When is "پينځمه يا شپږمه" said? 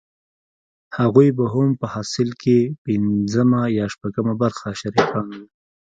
2.85-4.33